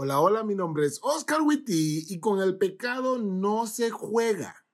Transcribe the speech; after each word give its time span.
Hola, 0.00 0.20
hola, 0.20 0.44
mi 0.44 0.54
nombre 0.54 0.86
es 0.86 1.00
Oscar 1.02 1.42
Witty 1.42 2.04
y 2.08 2.20
con 2.20 2.40
el 2.40 2.56
pecado 2.56 3.18
no 3.18 3.66
se 3.66 3.90
juega. 3.90 4.64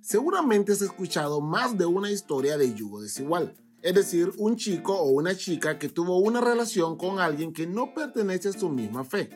Seguramente 0.00 0.70
has 0.70 0.82
escuchado 0.82 1.40
más 1.40 1.76
de 1.76 1.84
una 1.84 2.12
historia 2.12 2.56
de 2.56 2.72
yugo 2.74 3.02
desigual, 3.02 3.56
es 3.82 3.92
decir, 3.92 4.30
un 4.38 4.54
chico 4.54 4.94
o 4.94 5.10
una 5.10 5.36
chica 5.36 5.80
que 5.80 5.88
tuvo 5.88 6.18
una 6.18 6.40
relación 6.40 6.96
con 6.96 7.18
alguien 7.18 7.52
que 7.52 7.66
no 7.66 7.92
pertenece 7.92 8.50
a 8.50 8.52
su 8.52 8.68
misma 8.68 9.02
fe. 9.02 9.30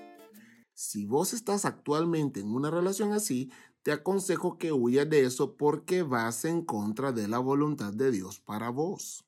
Si 0.74 1.06
vos 1.06 1.32
estás 1.32 1.64
actualmente 1.64 2.38
en 2.38 2.54
una 2.54 2.70
relación 2.70 3.12
así, 3.12 3.50
te 3.82 3.90
aconsejo 3.90 4.58
que 4.58 4.70
huyas 4.70 5.10
de 5.10 5.24
eso 5.24 5.56
porque 5.56 6.04
vas 6.04 6.44
en 6.44 6.64
contra 6.64 7.10
de 7.10 7.26
la 7.26 7.40
voluntad 7.40 7.92
de 7.92 8.12
Dios 8.12 8.38
para 8.38 8.68
vos. 8.68 9.23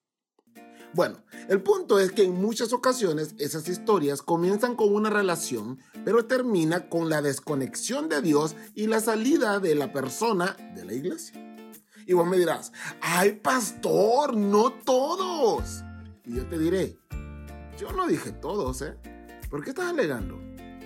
Bueno, 0.92 1.18
el 1.48 1.62
punto 1.62 1.98
es 1.98 2.12
que 2.12 2.24
en 2.24 2.34
muchas 2.34 2.72
ocasiones 2.72 3.34
esas 3.38 3.68
historias 3.68 4.22
comienzan 4.22 4.76
con 4.76 4.94
una 4.94 5.10
relación, 5.10 5.78
pero 6.04 6.26
termina 6.26 6.88
con 6.88 7.10
la 7.10 7.22
desconexión 7.22 8.08
de 8.08 8.22
Dios 8.22 8.56
y 8.74 8.86
la 8.86 9.00
salida 9.00 9.60
de 9.60 9.74
la 9.74 9.92
persona 9.92 10.56
de 10.74 10.84
la 10.84 10.94
iglesia. 10.94 11.42
Y 12.06 12.12
vos 12.14 12.26
me 12.26 12.38
dirás, 12.38 12.72
ay 13.00 13.32
pastor, 13.32 14.36
no 14.36 14.72
todos. 14.72 15.82
Y 16.24 16.36
yo 16.36 16.46
te 16.46 16.58
diré, 16.58 16.98
yo 17.78 17.92
no 17.92 18.06
dije 18.06 18.32
todos, 18.32 18.82
¿eh? 18.82 18.96
¿Por 19.50 19.62
qué 19.62 19.70
estás 19.70 19.90
alegando? 19.90 20.38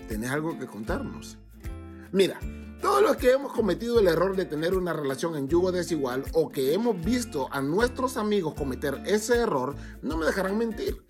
¿Tenés 0.09 0.31
algo 0.31 0.59
que 0.59 0.67
contarnos? 0.67 1.39
Mira, 2.13 2.41
todos 2.81 3.03
los 3.03 3.17
que 3.17 3.33
hemos 3.33 3.53
cometido 3.53 4.01
el 4.01 4.09
error 4.09 4.37
de 4.37 4.47
tener 4.47 4.75
una 4.75 4.93
relación 4.93 5.37
en 5.37 5.49
yugo 5.49 5.71
desigual 5.71 6.25
o 6.33 6.51
que 6.51 6.73
hemos 6.73 7.03
visto 7.05 7.49
a 7.51 7.61
nuestros 7.61 8.17
amigos 8.17 8.55
cometer 8.55 9.03
ese 9.07 9.37
error, 9.37 9.75
no 10.03 10.17
me 10.17 10.27
dejarán 10.27 10.57
mentir. 10.57 11.05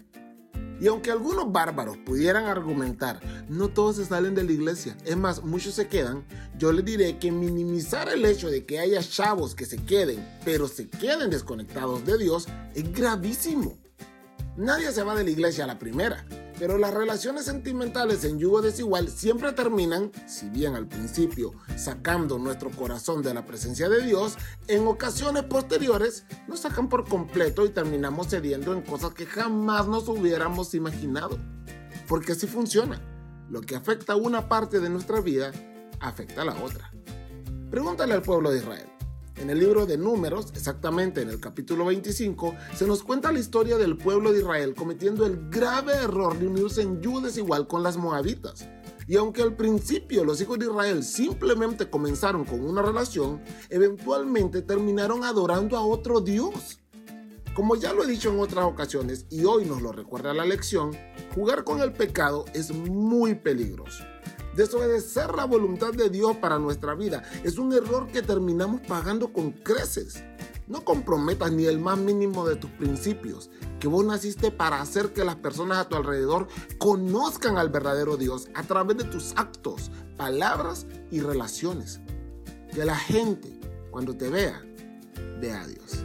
Y 0.81 0.89
aunque 0.89 1.11
algunos 1.11 1.53
bárbaros 1.53 1.99
pudieran 1.99 2.47
argumentar, 2.47 3.21
no 3.49 3.69
todos 3.69 3.97
se 3.97 4.07
salen 4.07 4.35
de 4.35 4.45
la 4.45 4.53
iglesia, 4.53 4.97
es 5.05 5.17
más, 5.17 5.45
muchos 5.45 5.75
se 5.75 5.89
quedan, 5.89 6.25
yo 6.57 6.73
les 6.73 6.85
diré 6.85 7.19
que 7.19 7.31
minimizar 7.31 8.09
el 8.09 8.25
hecho 8.25 8.49
de 8.49 8.65
que 8.65 8.81
haya 8.81 9.03
chavos 9.03 9.55
que 9.55 9.67
se 9.67 9.77
queden, 9.77 10.27
pero 10.45 10.69
se 10.69 10.89
queden 10.89 11.29
desconectados 11.29 12.05
de 12.07 12.17
Dios, 12.17 12.49
es 12.75 12.91
gravísimo. 12.93 13.77
Nadie 14.57 14.91
se 14.91 15.03
va 15.03 15.15
de 15.15 15.25
la 15.25 15.31
iglesia 15.31 15.65
a 15.65 15.67
la 15.67 15.79
primera, 15.79 16.25
pero 16.61 16.77
las 16.77 16.93
relaciones 16.93 17.47
sentimentales 17.47 18.23
en 18.23 18.39
yugo 18.39 18.61
desigual 18.61 19.09
siempre 19.09 19.51
terminan, 19.53 20.13
si 20.27 20.51
bien 20.51 20.75
al 20.75 20.87
principio 20.87 21.55
sacando 21.75 22.39
nuestro 22.39 22.71
corazón 22.71 23.23
de 23.23 23.33
la 23.33 23.47
presencia 23.47 23.89
de 23.89 24.05
Dios, 24.05 24.37
en 24.69 24.87
ocasiones 24.87 25.45
posteriores 25.45 26.27
nos 26.49 26.61
sacan 26.61 26.91
por 26.91 27.09
completo 27.09 27.65
y 27.65 27.71
terminamos 27.71 28.29
cediendo 28.29 28.75
en 28.75 28.83
cosas 28.83 29.15
que 29.15 29.25
jamás 29.25 29.89
nos 29.89 30.07
hubiéramos 30.09 30.75
imaginado. 30.75 31.39
Porque 32.07 32.33
así 32.33 32.47
funciona. 32.47 33.01
Lo 33.49 33.63
que 33.63 33.75
afecta 33.75 34.13
a 34.13 34.17
una 34.17 34.51
parte 34.51 34.81
de 34.81 34.91
nuestra 34.91 35.23
vida 35.23 35.53
afecta 35.99 36.43
a 36.43 36.45
la 36.45 36.63
otra. 36.63 36.93
Pregúntale 37.71 38.13
al 38.13 38.23
pueblo 38.23 38.51
de 38.51 38.59
Israel. 38.59 39.00
En 39.37 39.49
el 39.49 39.59
libro 39.59 39.87
de 39.87 39.97
Números, 39.97 40.49
exactamente 40.55 41.23
en 41.23 41.31
el 41.31 41.41
capítulo 41.41 41.87
25, 41.87 42.55
se 42.75 42.87
nos 42.87 43.03
cuenta 43.03 43.33
la 43.33 43.39
historia 43.39 43.79
del 43.79 43.97
pueblo 43.97 44.33
de 44.33 44.41
Israel 44.41 44.75
cometiendo 44.75 45.25
el 45.25 45.49
grave 45.49 45.95
error 45.95 46.39
de 46.39 46.47
unirse 46.47 46.83
en 46.83 47.01
yugo 47.01 47.21
desigual 47.21 47.67
con 47.67 47.83
las 47.83 47.97
moabitas. 47.97 48.69
Y 49.07 49.17
aunque 49.17 49.43
al 49.43 49.57
principio 49.57 50.25
los 50.25 50.41
hijos 50.41 50.59
de 50.59 50.67
Israel 50.67 51.03
simplemente 51.03 51.89
comenzaron 51.89 52.45
con 52.45 52.63
una 52.65 52.83
relación, 52.83 53.43
eventualmente 53.69 54.63
terminaron 54.63 55.25
adorando 55.25 55.77
a 55.77 55.85
otro 55.85 56.21
Dios. 56.21 56.79
Como 57.55 57.77
ya 57.77 57.93
lo 57.93 58.05
he 58.05 58.07
dicho 58.07 58.31
en 58.31 58.39
otras 58.39 58.65
ocasiones 58.65 59.27
y 59.29 59.45
hoy 59.45 59.65
nos 59.65 59.83
lo 59.83 59.91
recuerda 59.91 60.33
la 60.33 60.45
lección, 60.45 60.93
jugar 61.35 61.65
con 61.65 61.81
el 61.81 61.93
pecado 61.93 62.45
es 62.55 62.73
muy 62.73 63.35
peligroso. 63.35 64.05
Desobedecer 64.55 65.35
la 65.35 65.45
voluntad 65.45 65.93
de 65.93 66.11
Dios 66.11 66.37
para 66.37 66.59
nuestra 66.59 66.95
vida 66.95 67.23
es 67.45 67.59
un 67.59 67.73
error 67.73 68.09
que 68.09 68.23
terminamos 68.23 68.81
pagando 68.81 69.33
con 69.33 69.53
creces. 69.53 70.25
No 70.67 70.85
comprometas 70.85 71.53
ni 71.53 71.67
el 71.67 71.79
más 71.79 71.99
mínimo 71.99 72.47
de 72.47 72.57
tus 72.57 72.71
principios, 72.71 73.51
que 73.81 73.89
vos 73.89 74.05
naciste 74.05 74.51
para 74.51 74.81
hacer 74.81 75.13
que 75.13 75.25
las 75.25 75.37
personas 75.37 75.79
a 75.79 75.89
tu 75.89 75.97
alrededor 75.97 76.47
conozcan 76.79 77.59
al 77.59 77.71
verdadero 77.71 78.17
Dios 78.17 78.49
a 78.55 78.63
través 78.63 78.97
de 78.99 79.05
tus 79.05 79.33
actos, 79.37 79.91
palabras 80.17 80.87
y 81.11 81.21
relaciones. 81.21 82.01
Que 82.73 82.85
la 82.85 82.97
gente, 82.97 83.59
cuando 83.91 84.17
te 84.17 84.29
vea, 84.29 84.63
vea 85.41 85.63
a 85.63 85.67
Dios. 85.67 86.05